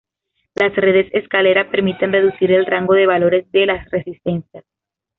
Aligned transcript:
Las 0.55 0.75
redes 0.75 1.13
escalera 1.13 1.69
permiten 1.69 2.11
reducir 2.11 2.51
el 2.51 2.65
rango 2.65 2.95
de 2.95 3.05
valores 3.05 3.51
de 3.51 3.67
las 3.67 3.87
resistencias. 3.91 4.65